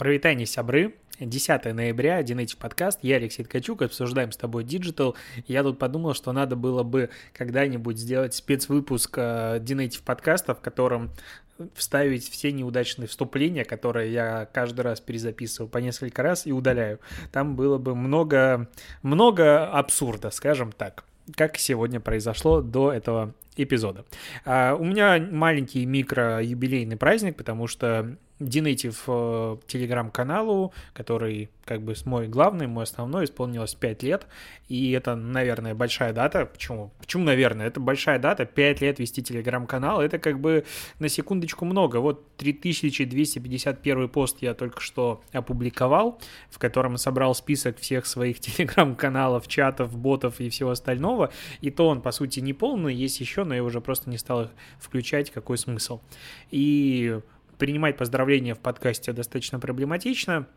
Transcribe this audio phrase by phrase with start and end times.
[0.00, 5.14] Прывітанне, сябры, 10 ноября, DNative подкаст, я Алексей Ткачук, обсуждаем с тобой digital.
[5.46, 9.18] Я тут подумал, что надо было бы когда-нибудь сделать спецвыпуск
[9.60, 11.10] DNative подкаста, в котором
[11.74, 16.98] вставить все неудачные вступления, которые я каждый раз перезаписываю по несколько раз и удаляю.
[17.30, 18.70] Там было бы много,
[19.02, 21.04] много абсурда, скажем так
[21.36, 24.04] как сегодня произошло до этого эпизода.
[24.44, 32.26] А, у меня маленький микро-юбилейный праздник, потому что DNative э, телеграм-каналу, который как бы мой
[32.26, 34.26] главный, мой основной, исполнилось 5 лет,
[34.68, 36.46] и это, наверное, большая дата.
[36.46, 36.90] Почему?
[36.98, 37.68] Почему, наверное?
[37.68, 40.64] Это большая дата, 5 лет вести телеграм-канал, это как бы
[40.98, 41.98] на секундочку много.
[41.98, 46.18] Вот 3251 пост я только что опубликовал,
[46.50, 52.00] в котором собрал список всех своих телеграм-каналов, чатов, ботов и всего остального, и то он,
[52.02, 55.56] по сути, не полный, есть еще, но я уже просто не стал их включать, какой
[55.56, 56.00] смысл.
[56.50, 57.20] И
[57.60, 60.48] принимать поздравления в подкасте достаточно проблематично.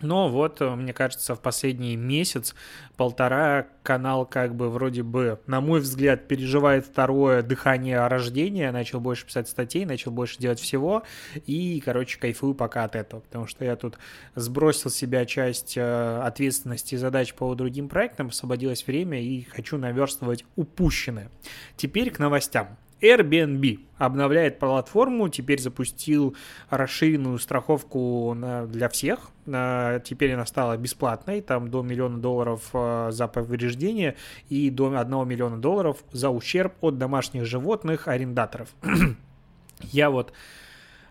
[0.00, 2.54] Но вот, э, мне кажется, в последний месяц,
[2.96, 9.24] полтора канал как бы вроде бы, на мой взгляд, переживает второе дыхание рождения, начал больше
[9.24, 11.04] писать статей, начал больше делать всего,
[11.46, 13.96] и, короче, кайфую пока от этого, потому что я тут
[14.34, 19.78] сбросил с себя часть э, ответственности и задач по другим проектам, освободилось время и хочу
[19.78, 21.30] наверстывать упущенное.
[21.76, 22.76] Теперь к новостям.
[23.00, 26.36] Airbnb обновляет платформу, теперь запустил
[26.70, 28.36] расширенную страховку
[28.68, 29.30] для всех.
[29.44, 34.16] Теперь она стала бесплатной, там до миллиона долларов а, за повреждение
[34.48, 38.70] и до 1 миллиона долларов за ущерб от домашних животных арендаторов.
[39.80, 40.32] Я вот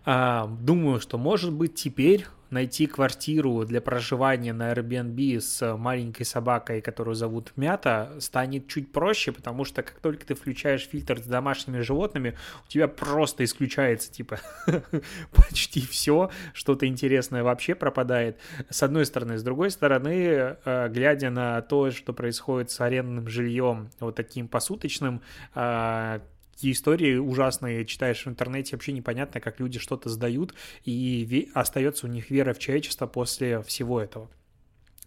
[0.06, 7.16] думаю, что может быть теперь найти квартиру для проживания на Airbnb с маленькой собакой, которую
[7.16, 12.38] зовут Мята, станет чуть проще, потому что как только ты включаешь фильтр с домашними животными,
[12.66, 14.40] у тебя просто исключается, типа,
[15.32, 18.38] почти все, что-то интересное вообще пропадает.
[18.70, 19.38] С одной стороны.
[19.38, 25.22] С другой стороны, э, глядя на то, что происходит с арендным жильем, вот таким посуточным,
[25.56, 26.20] э,
[26.54, 30.54] такие истории ужасные читаешь в интернете, вообще непонятно, как люди что-то сдают,
[30.86, 34.30] и остается у них вера в человечество после всего этого.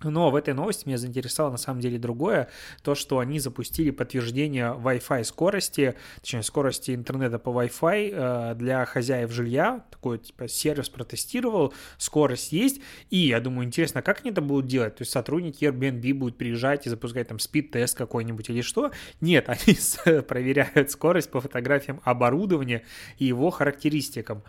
[0.03, 2.51] Но в этой новости меня заинтересовало на самом деле другое,
[2.83, 9.33] то, что они запустили подтверждение Wi-Fi скорости, точнее скорости интернета по Wi-Fi э, для хозяев
[9.33, 14.67] жилья, такой типа сервис протестировал, скорость есть, и я думаю, интересно, как они это будут
[14.67, 18.93] делать, то есть сотрудники Airbnb будут приезжать и запускать там спид-тест какой-нибудь или что?
[19.23, 22.85] Нет, они проверяют скорость по фотографиям оборудования
[23.17, 24.43] и его характеристикам.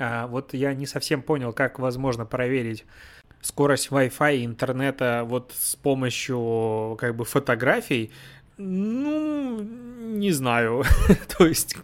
[0.00, 2.84] А, вот я не совсем понял, как возможно проверить
[3.40, 8.10] скорость Wi-Fi и интернета вот с помощью как бы фотографий,
[8.56, 10.84] ну, не знаю.
[11.38, 11.76] то есть,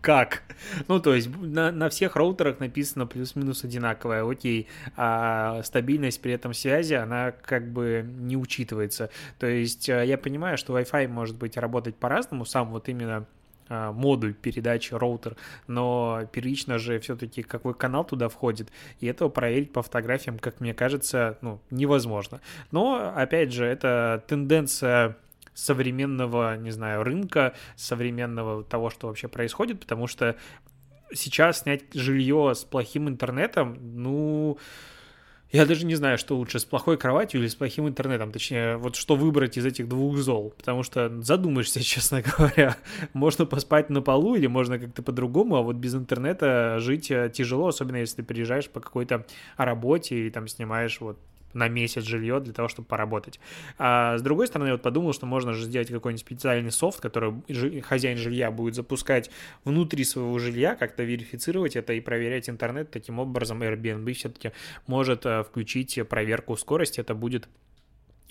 [0.00, 0.42] как?
[0.88, 6.54] Ну, то есть, на, на всех роутерах написано плюс-минус одинаковое, окей, а стабильность при этом
[6.54, 9.10] связи, она как бы не учитывается.
[9.38, 13.26] То есть, э, я понимаю, что Wi-Fi может быть работать по-разному, сам вот именно
[13.68, 15.36] модуль передачи, роутер,
[15.66, 18.70] но первично же все-таки какой канал туда входит,
[19.00, 22.40] и этого проверить по фотографиям, как мне кажется, ну, невозможно.
[22.70, 25.16] Но, опять же, это тенденция
[25.54, 30.36] современного, не знаю, рынка, современного того, что вообще происходит, потому что
[31.12, 34.58] сейчас снять жилье с плохим интернетом, ну,
[35.54, 38.32] я даже не знаю, что лучше, с плохой кроватью или с плохим интернетом.
[38.32, 40.52] Точнее, вот что выбрать из этих двух зол.
[40.56, 42.76] Потому что задумаешься, честно говоря.
[43.12, 47.68] Можно поспать на полу или можно как-то по-другому, а вот без интернета жить э, тяжело,
[47.68, 49.26] особенно если ты приезжаешь по какой-то
[49.56, 51.18] работе и там снимаешь вот
[51.54, 53.40] на месяц жилье для того, чтобы поработать.
[53.78, 57.80] А с другой стороны, я вот подумал, что можно же сделать какой-нибудь специальный софт, который
[57.82, 59.30] хозяин жилья будет запускать
[59.64, 62.90] внутри своего жилья, как-то верифицировать это и проверять интернет.
[62.90, 64.52] Таким образом, Airbnb все-таки
[64.86, 67.00] может э, включить проверку скорости.
[67.00, 67.48] Это будет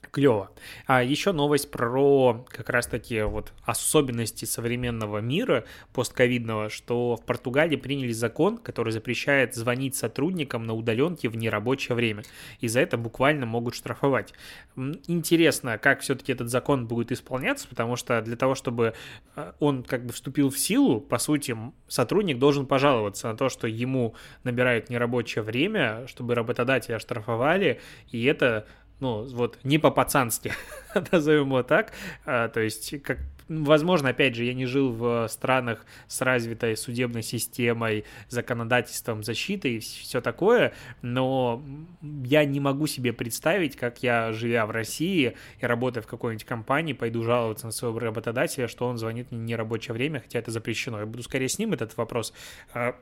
[0.08, 0.52] клево.
[0.86, 8.12] А еще новость про как раз-таки вот особенности современного мира постковидного, что в Португалии приняли
[8.12, 12.24] закон, который запрещает звонить сотрудникам на удаленке в нерабочее время.
[12.60, 14.34] И за это буквально могут штрафовать.
[14.76, 18.94] Интересно, как все-таки этот закон будет исполняться, потому что для того, чтобы
[19.36, 21.56] э, он как бы вступил в силу, по сути,
[21.88, 27.80] сотрудник должен пожаловаться на то, что ему набирают нерабочее время, чтобы работодателя штрафовали,
[28.12, 28.68] и это
[29.00, 30.54] ну, вот не по-пацански,
[31.12, 31.92] назовем его так,
[32.26, 33.20] а, то есть, как,
[33.50, 39.80] возможно, опять же, я не жил в странах с развитой судебной системой, законодательством защиты и
[39.80, 41.64] все такое, но
[42.02, 46.94] я не могу себе представить, как я, живя в России и работая в какой-нибудь компании,
[46.94, 51.00] пойду жаловаться на своего работодателя, что он звонит мне не рабочее время, хотя это запрещено.
[51.00, 52.34] Я буду скорее с ним этот вопрос
[52.74, 52.96] а,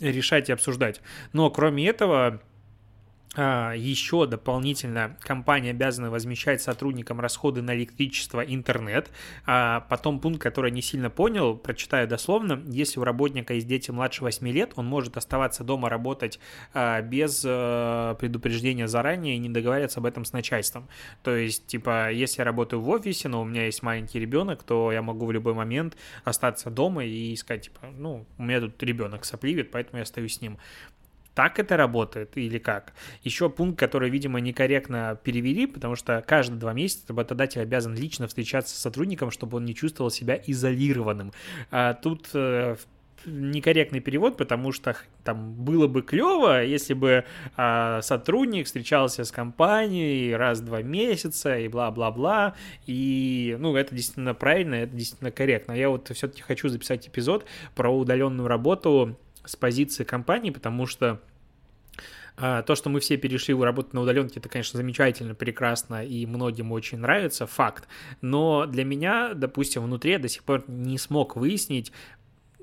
[0.00, 1.00] решать и обсуждать.
[1.32, 2.40] Но кроме этого,
[3.34, 9.10] еще дополнительно компания обязана возмещать сотрудникам расходы на электричество, интернет.
[9.46, 12.62] А потом пункт, который я не сильно понял, прочитаю дословно.
[12.66, 16.38] Если у работника есть дети младше 8 лет, он может оставаться дома работать
[16.74, 20.88] а, без э, предупреждения заранее и не договариваться об этом с начальством.
[21.22, 24.92] То есть, типа, если я работаю в офисе, но у меня есть маленький ребенок, то
[24.92, 29.24] я могу в любой момент остаться дома и сказать, типа, ну, у меня тут ребенок
[29.24, 30.58] сопливит, поэтому я остаюсь с ним
[31.34, 32.92] так это работает или как?
[33.22, 38.74] Еще пункт, который, видимо, некорректно перевели, потому что каждые два месяца работодатель обязан лично встречаться
[38.74, 41.32] с сотрудником, чтобы он не чувствовал себя изолированным.
[41.70, 42.76] А тут э,
[43.26, 47.24] некорректный перевод, потому что там было бы клево, если бы
[47.56, 52.54] э, сотрудник встречался с компанией раз в два месяца и бла-бла-бла,
[52.86, 55.72] и, ну, это действительно правильно, это действительно корректно.
[55.72, 61.20] Я вот все-таки хочу записать эпизод про удаленную работу с позиции компании, потому что
[62.36, 66.24] а, то, что мы все перешли в работу на удаленке, это, конечно, замечательно, прекрасно и
[66.26, 67.86] многим очень нравится, факт.
[68.20, 71.92] Но для меня, допустим, внутри я до сих пор не смог выяснить,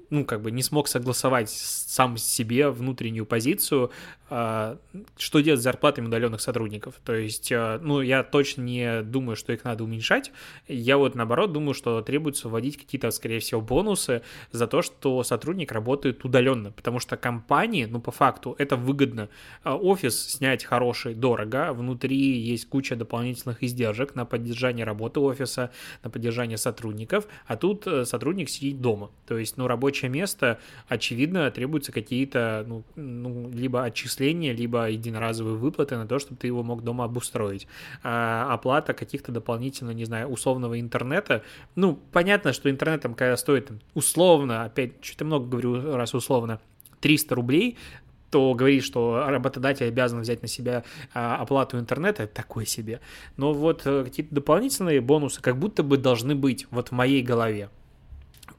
[0.09, 3.91] ну, как бы не смог согласовать сам себе внутреннюю позицию,
[4.31, 4.77] а,
[5.17, 6.95] что делать с зарплатами удаленных сотрудников.
[7.03, 10.31] То есть, а, ну, я точно не думаю, что их надо уменьшать.
[10.67, 14.21] Я вот, наоборот, думаю, что требуется вводить какие-то, скорее всего, бонусы
[14.51, 19.29] за то, что сотрудник работает удаленно, потому что компании, ну, по факту, это выгодно.
[19.63, 25.71] А, офис снять хороший, дорого, внутри есть куча дополнительных издержек на поддержание работы офиса,
[26.03, 29.11] на поддержание сотрудников, а тут э, сотрудник сидит дома.
[29.27, 35.55] То есть, ну, рабочий рабочее место, очевидно, требуются какие-то, ну, ну, либо отчисления, либо единоразовые
[35.55, 37.67] выплаты на то, чтобы ты его мог дома обустроить.
[38.03, 41.43] А оплата каких-то дополнительно, не знаю, условного интернета.
[41.75, 46.59] Ну, понятно, что интернетом, когда стоит условно, опять, что-то много говорю раз условно,
[47.01, 47.77] 300 рублей,
[48.31, 52.99] то говорит, что работодатель обязан взять на себя а, оплату интернета, это такое себе.
[53.37, 57.69] Но вот э, какие-то дополнительные бонусы как будто бы должны быть вот в моей голове.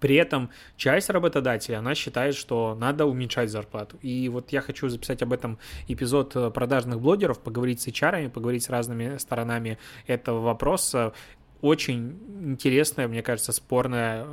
[0.00, 3.98] При этом часть работодателей, она считает, что надо уменьшать зарплату.
[4.02, 5.58] И вот я хочу записать об этом
[5.88, 11.12] эпизод э, продажных блогеров, поговорить с HR, поговорить с разными сторонами этого вопроса.
[11.60, 14.26] Очень интересная, мне кажется, спорная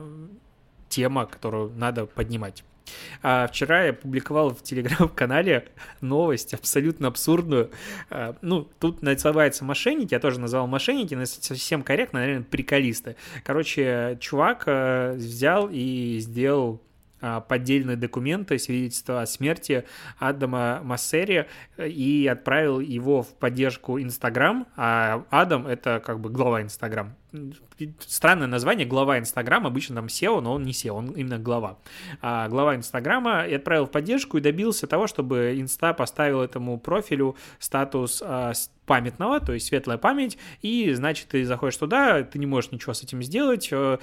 [0.90, 2.64] тема, которую надо поднимать.
[3.22, 5.68] А вчера я публиковал в телеграм-канале
[6.02, 7.72] новость абсолютно абсурдную.
[8.10, 13.16] А, ну, тут называется мошенники, я тоже назвал мошенники, но совсем корректно, наверное, приколисты.
[13.44, 16.82] Короче, чувак э, взял и сделал
[17.20, 19.86] а, поддельные документы, свидетельство о смерти
[20.20, 21.48] Адама Массери
[21.78, 27.16] и отправил его в поддержку Инстаграм, а Адам— это как бы глава Инстаграм
[28.00, 31.78] странное название, глава Инстаграма, обычно там SEO, но он не SEO, он именно глава.
[32.22, 37.36] А глава Инстаграма и отправил в поддержку и добился того, чтобы Инста поставил этому профилю
[37.60, 38.54] статус а,
[38.86, 43.04] памятного, то есть светлая память, и, значит, ты заходишь туда, ты не можешь ничего с
[43.04, 43.98] этим сделать, э,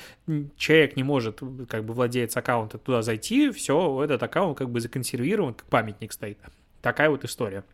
[0.56, 5.54] человек не может, как бы, владелец аккаунта туда зайти, все, этот аккаунт как бы законсервирован,
[5.54, 6.38] как памятник стоит.
[6.82, 7.64] Такая вот история.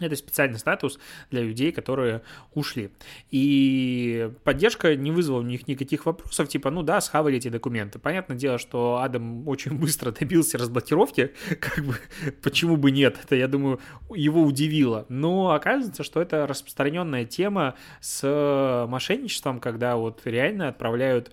[0.00, 0.98] Это специальный статус
[1.30, 2.22] для людей, которые
[2.54, 2.90] ушли.
[3.30, 7.98] И поддержка не вызвала у них никаких вопросов, типа, ну да, схавали эти документы.
[7.98, 11.96] Понятное дело, что Адам очень быстро добился разблокировки, как бы,
[12.42, 13.80] почему бы нет, это, я думаю,
[14.14, 15.06] его удивило.
[15.08, 21.30] Но оказывается, что это распространенная тема с мошенничеством, когда вот реально отправляют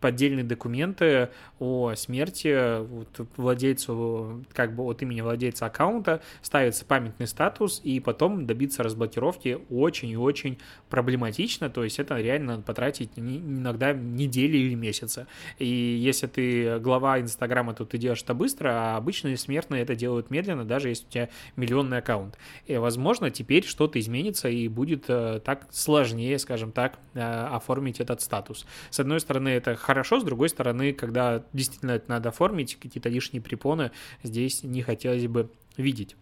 [0.00, 1.28] поддельные документы
[1.58, 8.46] о смерти вот, владельцу, как бы от имени владельца аккаунта, ставится памятный статус, и потом
[8.46, 14.74] добиться разблокировки очень и очень проблематично, то есть это реально надо потратить иногда недели или
[14.74, 15.26] месяца.
[15.58, 20.30] И если ты глава Инстаграма, то ты делаешь это быстро, а обычные смертные это делают
[20.30, 22.38] медленно, даже если у тебя миллионный аккаунт.
[22.66, 28.20] И, возможно, теперь что-то изменится и будет э, так сложнее, скажем так, э, оформить этот
[28.20, 28.66] статус.
[28.90, 33.42] С одной стороны, это хорошо, с другой стороны, когда действительно это надо оформить, какие-то лишние
[33.42, 33.90] препоны
[34.22, 36.14] здесь не хотелось бы видеть.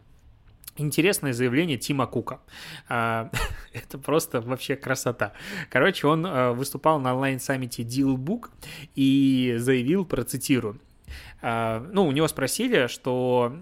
[0.78, 2.40] Интересное заявление Тима Кука.
[2.88, 3.30] А,
[3.74, 5.34] это просто вообще красота.
[5.68, 8.48] Короче, он а, выступал на онлайн-саммите Dealbook
[8.94, 10.80] и заявил, процитирую,
[11.42, 13.54] а, ну, у него спросили, что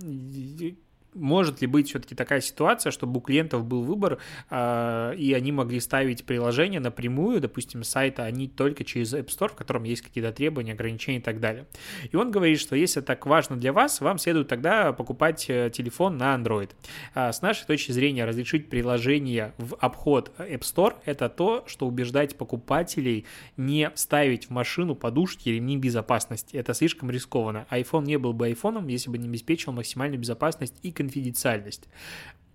[1.17, 4.19] может ли быть все-таки такая ситуация, чтобы у клиентов был выбор,
[4.51, 9.29] э, и они могли ставить приложение напрямую, допустим, с сайта, а не только через App
[9.29, 11.67] Store, в котором есть какие-то требования, ограничения и так далее.
[12.11, 16.19] И он говорит, что если так важно для вас, вам следует тогда покупать э, телефон
[16.19, 16.71] на Android.
[17.15, 22.37] А с нашей точки зрения, разрешить приложение в обход App Store– это то, что убеждать
[22.37, 23.25] покупателей
[23.57, 26.57] не ставить в машину подушки ремни безопасности.
[26.57, 27.67] Это слишком рискованно.
[27.71, 31.89] iPhone не был бы iPhone, если бы не обеспечил максимальную безопасность и конфиденциальность.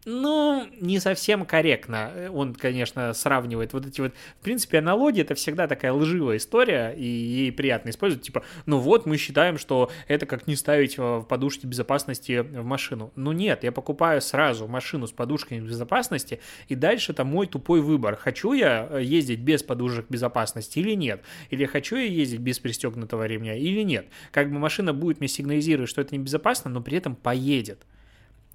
[0.05, 2.29] ну, не совсем корректно.
[2.34, 4.13] Он, конечно, сравнивает вот эти вот...
[4.39, 8.25] В принципе, аналогии— это всегда такая лживая история, и ей приятно использовать.
[8.25, 13.12] Типа, ну вот, мы считаем, что это как не ставить в подушки безопасности в машину.
[13.15, 18.15] Ну нет, я покупаю сразу машину с подушками безопасности, и дальше это мой тупой выбор.
[18.15, 21.22] Хочу я ездить без подушек безопасности или нет?
[21.51, 24.08] Или хочу я ездить без пристегнутого ремня или нет?
[24.31, 27.86] Как бы машина будет мне сигнализировать, что это небезопасно, но при этом поедет.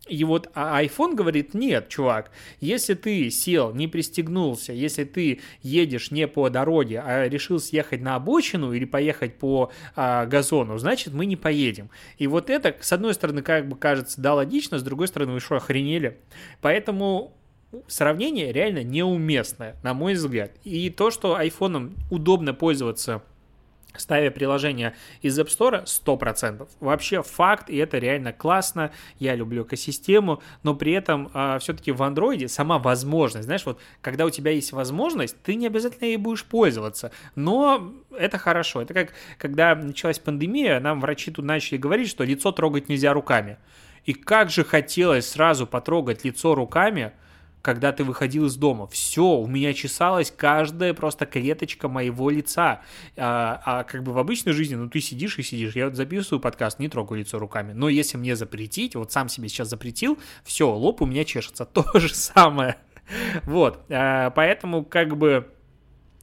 [0.08, 6.10] И вот а iPhone говорит, нет, чувак, если ты сел, не пристегнулся, если ты едешь
[6.10, 11.26] не по дороге, а решил съехать на обочину или поехать по а, газону, значит, мы
[11.26, 11.90] не поедем.
[12.18, 15.40] И вот это, с одной стороны, как бы кажется, да, логично, с другой стороны, вы
[15.40, 16.18] что, охренели?
[16.60, 17.36] Поэтому
[17.88, 20.52] сравнение реально неуместное, на мой взгляд.
[20.64, 23.22] И то, что iPhone удобно пользоваться
[24.00, 26.68] ставя приложение из App Store 100%.
[26.80, 32.02] Вообще факт, и это реально классно, я люблю экосистему, но при этом э, все-таки в
[32.02, 36.44] Android сама возможность, знаешь, вот когда у тебя есть возможность, ты не обязательно ей будешь
[36.44, 38.82] пользоваться, но это хорошо.
[38.82, 43.58] Это как когда началась пандемия, нам врачи тут начали говорить, что лицо трогать нельзя руками.
[44.04, 47.12] И как же хотелось сразу потрогать лицо руками,
[47.66, 48.86] когда ты выходил из дома.
[48.86, 52.82] Все, у меня чесалась каждая просто клеточка моего лица.
[53.16, 55.74] А, а как бы в обычной жизни, ну ты сидишь и сидишь.
[55.74, 57.72] Я вот записываю подкаст, не трогаю лицо руками.
[57.72, 61.64] Но если мне запретить, вот сам себе сейчас запретил, все, лоб у меня чешется.
[61.64, 62.76] То же самое.
[63.42, 65.48] Вот, а, поэтому как бы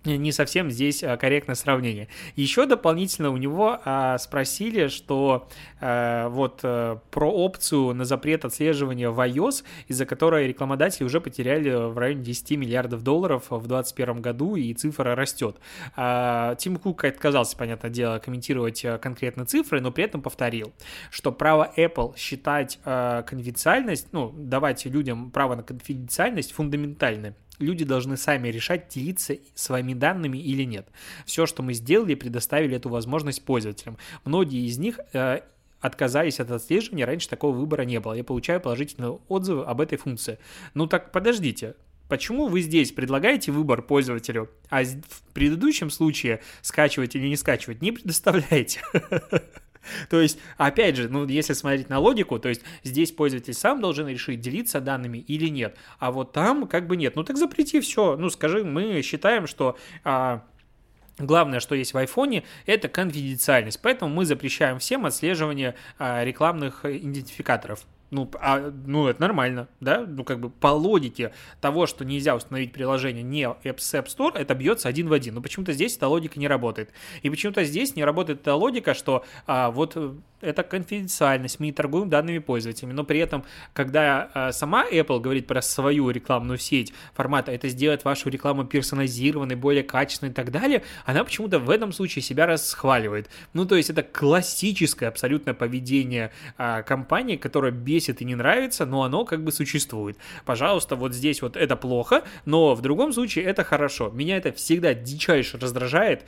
[0.05, 2.07] не совсем здесь а, корректное сравнение.
[2.35, 5.47] Еще дополнительно у него а, спросили, что
[5.79, 11.69] а, вот а, про опцию на запрет отслеживания в iOS, из-за которой рекламодатели уже потеряли
[11.91, 15.57] в районе 10 миллиардов долларов в 2021 году, и цифра растет.
[15.95, 20.73] А, Тим Кук отказался, понятное дело, комментировать а, конкретно цифры, но при этом повторил,
[21.11, 28.49] что право Apple считать конфиденциальность, ну, давать людям право на конфиденциальность фундаментальное люди должны сами
[28.49, 30.87] решать, делиться своими данными или нет.
[31.25, 33.97] Все, что мы сделали, предоставили эту возможность пользователям.
[34.25, 35.41] Многие из них э,
[35.79, 38.13] отказались от отслеживания, раньше такого выбора не было.
[38.13, 40.39] Я получаю положительные отзывы об этой функции.
[40.73, 41.75] Ну так подождите,
[42.09, 47.91] Почему вы здесь предлагаете выбор пользователю, а в предыдущем случае скачивать или не скачивать не
[47.91, 48.81] предоставляете?
[50.09, 54.07] То есть, опять же, ну, если смотреть на логику, то есть здесь пользователь сам должен
[54.07, 55.77] решить, делиться данными или нет.
[55.99, 57.15] А вот там как бы нет.
[57.15, 58.15] Ну, так запрети все.
[58.17, 59.77] Ну, скажи, мы считаем, что...
[60.03, 60.43] А,
[61.19, 63.79] Главное, что есть в айфоне, это конфиденциальность.
[63.83, 67.85] Поэтому мы запрещаем всем отслеживание а, рекламных идентификаторов.
[68.13, 70.05] Ну, а, ну, это нормально, да?
[70.07, 74.53] Ну, как бы по логике того, что нельзя установить приложение не в App Store, это
[74.53, 75.33] бьется один в один.
[75.33, 76.91] Но почему-то здесь эта логика не работает.
[77.23, 79.97] И почему-то здесь не работает эта логика, что а, вот
[80.43, 85.47] это конфиденциальность, мы не торгуем данными пользователями, но при этом, когда э, сама Apple говорит
[85.47, 90.83] про свою рекламную сеть формата, это сделать вашу рекламу персонализированной, более качественной и так далее,
[91.05, 93.29] она почему-то в этом случае себя расхваливает.
[93.53, 97.71] Ну, то есть это классическое абсолютно поведение э, компании, которое
[98.03, 100.17] бесит и не нравится, но оно как бы существует.
[100.45, 104.09] Пожалуйста, вот здесь вот это плохо, но в другом случае это хорошо.
[104.09, 106.25] Меня это всегда дичайше раздражает,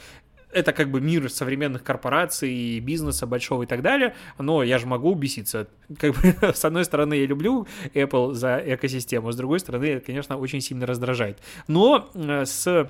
[0.51, 5.13] это как бы мир современных корпораций, бизнеса большого и так далее, но я же могу
[5.13, 5.67] беситься.
[5.99, 10.37] Как бы, с одной стороны, я люблю Apple за экосистему, с другой стороны, это, конечно,
[10.37, 11.39] очень сильно раздражает.
[11.67, 12.89] Но э, с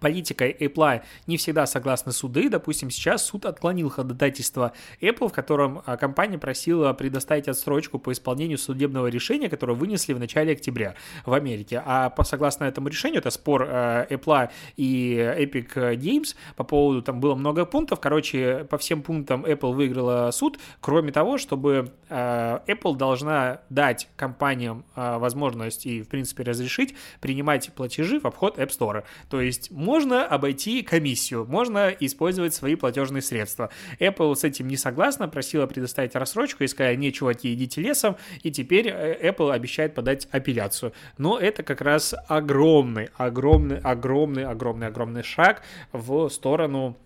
[0.00, 2.48] политикой Apple не всегда согласны суды.
[2.48, 8.58] Допустим, сейчас суд отклонил ходатайство Apple, в котором а, компания просила предоставить отсрочку по исполнению
[8.58, 11.82] судебного решения, которое вынесли в начале октября в Америке.
[11.84, 17.20] А по, согласно этому решению, это спор а, Apple и Epic Games по поводу, там
[17.20, 22.96] было много пунктов, короче, по всем пунктам Apple выиграла суд, кроме того, чтобы а, Apple
[22.96, 29.04] должна дать компаниям возможность и, в принципе, разрешить принимать платежи в обход App Store.
[29.28, 33.70] То есть можно обойти комиссию, можно использовать свои платежные средства.
[34.00, 38.50] Apple с этим не согласна, просила предоставить рассрочку и сказала, не, чуваки, идите лесом, и
[38.50, 40.92] теперь э, Apple обещает подать апелляцию.
[41.16, 46.96] Но это как раз огромный, огромный, огромный, огромный, огромный шаг в сторону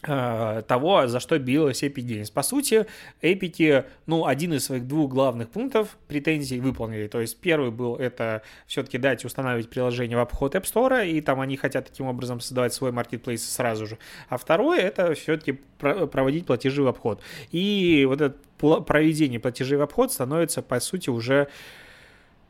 [0.00, 2.32] того, за что билась Epic Games.
[2.32, 2.86] По сути,
[3.20, 7.08] эпики, ну, один из своих двух главных пунктов претензий выполнили.
[7.08, 11.40] То есть первый был это все-таки дать устанавливать приложение в обход App Store, и там
[11.40, 13.98] они хотят таким образом создавать свой маркетплейс сразу же.
[14.28, 17.20] А второе это все-таки проводить платежи в обход.
[17.50, 21.48] И вот это проведение платежей в обход становится, по сути, уже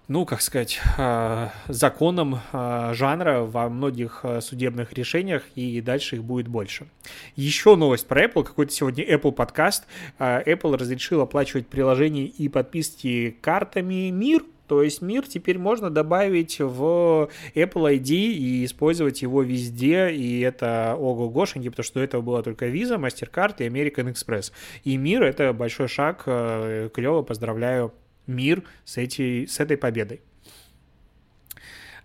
[0.08, 6.24] ну, как сказать, а, законом а, жанра во многих а, судебных решениях, и дальше их
[6.24, 6.88] будет больше.
[7.36, 9.84] Еще новость про Apple, какой-то сегодня Apple подкаст.
[10.18, 17.30] Apple разрешил оплачивать приложения и подписки картами МИР, То есть мир теперь можно добавить в
[17.54, 22.98] Apple ID и использовать его везде, и это ого-гошеньки, потому что это была только Visa,
[22.98, 24.52] MasterCard и American Express.
[24.84, 27.92] И мир— это большой шаг, э, клево, поздравляю
[28.28, 30.20] мир с, эти, с этой победой.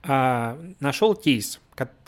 [0.01, 1.59] А, нашел кейс,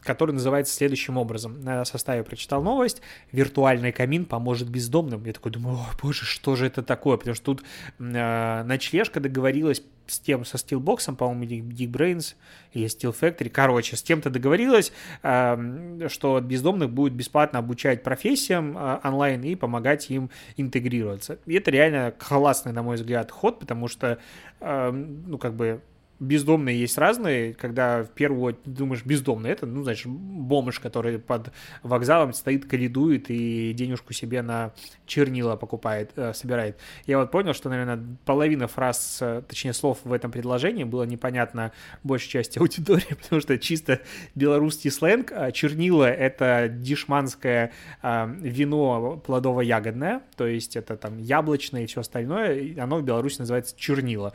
[0.05, 1.61] который называется следующим образом.
[1.61, 3.01] На составе прочитал новость.
[3.31, 5.25] Виртуальный камин поможет бездомным.
[5.25, 7.17] Я такой думаю, о боже, что же это такое?
[7.17, 7.63] Потому что тут
[7.99, 12.35] э, ночлежка договорилась с тем, со Steelbox, по-моему, Geekbrains
[12.73, 14.91] или Steel Factory, короче, с тем-то договорилась,
[15.23, 21.39] э, что бездомных будет бесплатно обучать профессиям э, онлайн и помогать им интегрироваться.
[21.45, 24.19] И это реально классный, на мой взгляд, ход, потому что,
[24.59, 25.81] э, ну, как бы,
[26.19, 31.51] бездомные есть разные, когда в первую очередь думаешь бездомный, это, ну, значит, бомж, который под
[31.83, 34.73] вокзалом стоит, коридует и денежку себе на
[35.05, 36.77] чернила покупает, э, собирает.
[37.05, 41.71] Я вот понял, что, наверное, половина фраз, э, точнее, слов в этом предложении было непонятно
[42.03, 44.01] большей части аудитории, потому что чисто
[44.35, 51.85] белорусский сленг, а чернила— это дешманское э, вино плодово-ягодное, то есть это там яблочное и
[51.87, 54.33] все остальное, оно в Беларуси называется чернила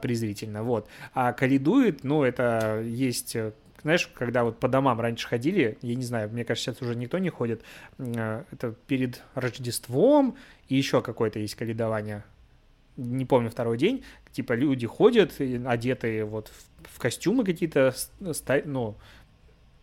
[0.00, 0.88] презрительно, вот.
[1.16, 6.04] А калидует, ну, это есть э, знаешь, когда вот по домам раньше ходили, я не
[6.04, 7.62] знаю, мне кажется, сейчас уже никто не ходит,
[7.96, 10.36] э, это перед Рождеством
[10.68, 12.22] и еще какое-то есть калидование,
[12.98, 18.98] не помню второй день, типа люди ходят, одетые вот в, в костюмы какие-то, ну,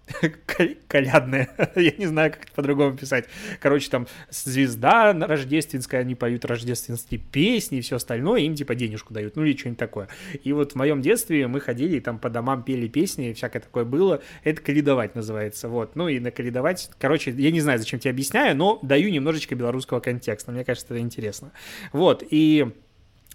[0.87, 3.25] колядные, я не знаю, как это по-другому писать.
[3.59, 9.35] Короче, там звезда рождественская, они поют рождественские песни и все остальное, им типа денежку дают,
[9.35, 10.07] ну или что-нибудь такое.
[10.43, 13.85] И вот в моем детстве мы ходили там по домам пели песни, и всякое такое
[13.85, 14.21] было.
[14.43, 15.95] Это каледовать называется, вот.
[15.95, 19.99] Ну и на каледовать, короче, я не знаю, зачем тебе объясняю, но даю немножечко белорусского
[19.99, 21.51] контекста, мне кажется, это интересно.
[21.91, 22.73] Вот, и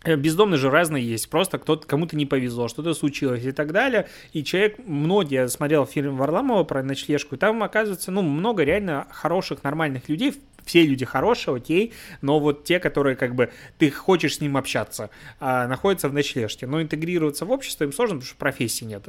[0.04, 4.08] бездомные же разные есть, просто кто-то кому-то не повезло, что-то случилось и так далее.
[4.32, 9.64] И человек, многие, смотрел фильм Варламова про ночлежку, и там оказывается, ну, много реально хороших,
[9.64, 10.34] нормальных людей,
[10.68, 15.10] все люди хорошие, окей, но вот те, которые как бы ты хочешь с ним общаться,
[15.40, 19.08] а, находятся в ночлежке, но интегрироваться в общество им сложно, потому что профессии нет,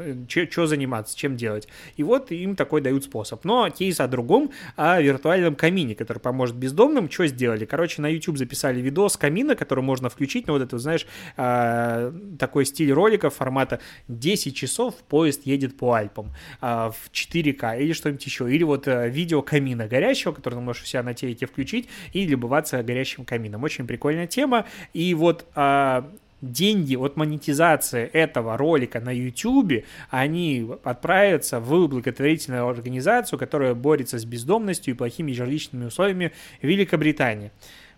[0.49, 1.67] что заниматься, чем делать.
[1.97, 3.43] И вот им такой дают способ.
[3.43, 7.65] Но кейс о другом, о виртуальном камине, который поможет бездомным, что сделали?
[7.65, 12.65] Короче, на YouTube записали видос камина, который можно включить, ну вот это, знаешь, а, такой
[12.65, 18.53] стиль ролика формата 10 часов поезд едет по Альпам а, в 4К или что-нибудь еще,
[18.53, 22.81] или вот э, видео камина горящего, который ты можешь себя на телеке включить и любоваться
[22.83, 23.63] горящим камином.
[23.63, 24.65] Очень прикольная тема.
[24.93, 26.09] И вот а,
[26.41, 34.25] деньги от монетизации этого ролика на YouTube, они отправятся в благотворительную организацию, которая борется с
[34.25, 36.31] бездомностью и плохими жилищными условиями
[36.61, 37.51] Великобритании.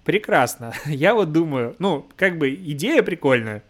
[0.03, 0.73] Прекрасно.
[0.85, 3.63] Я вот думаю, ну, как бы идея прикольная,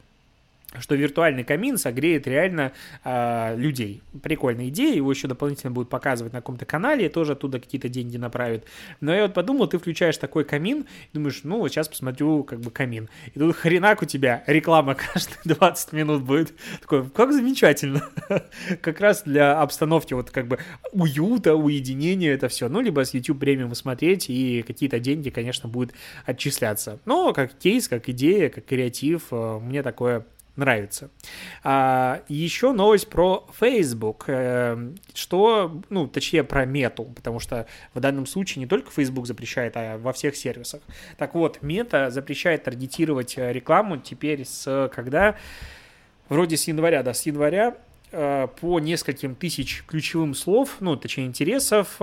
[0.79, 2.71] что виртуальный камин согреет реально
[3.03, 4.01] э, людей.
[4.23, 8.65] Прикольная идея, его еще дополнительно будут показывать на каком-то канале, тоже оттуда какие-то деньги направят.
[9.01, 12.71] Но я вот подумал, ты включаешь такой камин, думаешь, ну, вот сейчас посмотрю как бы
[12.71, 13.10] камин.
[13.34, 16.53] И тут хренак у тебя реклама каждые 20 минут будет.
[16.81, 18.01] Такой, как замечательно.
[18.81, 20.60] как раз для обстановки вот как бы
[20.91, 22.69] уюта, уединения это все.
[22.69, 25.93] Ну, либо с YouTube премиум смотреть, и какие-то деньги, конечно, будут
[26.25, 26.99] отчисляться.
[27.05, 30.25] Но как кейс, как идея, как креатив, э, мне такое
[30.56, 31.10] нравится.
[31.64, 38.26] А, еще новость про Facebook, э, что, ну, точнее, про мету, потому что в данном
[38.26, 40.82] случае не только Facebook запрещает, а во всех сервисах.
[41.18, 45.36] Так вот, мета запрещает таргетировать э, рекламу теперь с когда?
[46.30, 47.78] Вроде с января, да, с января
[48.12, 52.00] э, по нескольким тысяч ключевым слов, ну, точнее, интересов,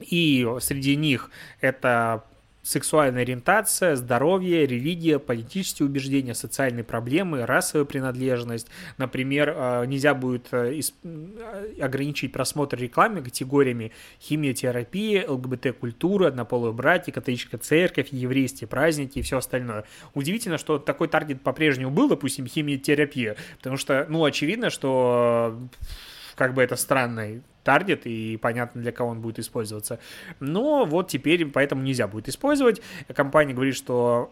[0.00, 1.30] и среди них
[1.60, 2.24] это
[2.62, 8.68] сексуальная ориентация, здоровье, религия, политические убеждения, социальные проблемы, расовая принадлежность.
[8.98, 17.60] Например, э, нельзя будет э, э, ограничить просмотр рекламы категориями химиотерапия, ЛГБТ-культура, однополые братья, католическая
[17.60, 19.84] церковь, еврейские праздники и все остальное.
[20.14, 25.58] Удивительно, что такой таргет по-прежнему был, допустим, химиотерапия, потому что, ну, очевидно, что
[26.34, 29.98] как бы это странно таргет, и понятно, для кого он будет использоваться.
[30.40, 32.80] Но вот теперь поэтому нельзя будет использовать.
[33.14, 34.30] Компания говорит, что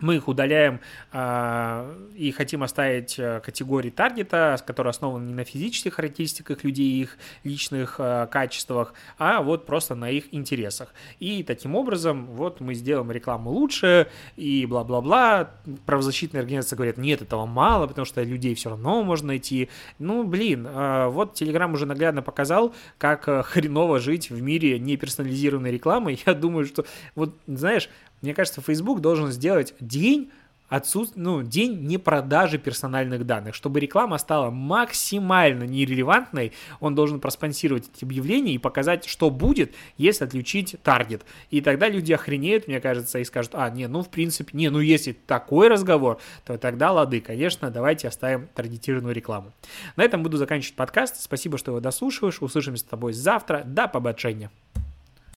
[0.00, 0.80] мы их удаляем
[1.12, 7.16] э, и хотим оставить э, категории таргета, которые основаны не на физических характеристиках людей, их
[7.44, 10.92] личных э, качествах, а вот просто на их интересах.
[11.20, 15.50] И таким образом вот мы сделаем рекламу лучше и бла-бла-бла.
[15.86, 19.68] Правозащитные организации говорят, нет, этого мало, потому что людей все равно можно найти.
[20.00, 25.70] Ну, блин, э, вот Telegram уже наглядно показал, как э, хреново жить в мире неперсонализированной
[25.70, 26.18] рекламы.
[26.26, 27.88] Я думаю, что вот, знаешь,
[28.24, 30.30] мне кажется, Facebook должен сделать день
[30.70, 31.10] отсут...
[31.14, 33.54] ну, день не продажи персональных данных.
[33.54, 40.24] Чтобы реклама стала максимально нерелевантной, он должен проспонсировать эти объявления и показать, что будет, если
[40.24, 41.22] отключить таргет.
[41.50, 44.80] И тогда люди охренеют, мне кажется, и скажут, а, не, ну, в принципе, не, ну,
[44.80, 49.52] если такой разговор, то тогда лады, конечно, давайте оставим таргетированную рекламу.
[49.96, 51.20] На этом буду заканчивать подкаст.
[51.20, 52.40] Спасибо, что его дослушиваешь.
[52.40, 53.64] Услышимся с тобой завтра.
[53.66, 54.50] До побачення.